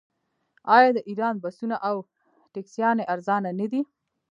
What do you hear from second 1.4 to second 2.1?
بسونه او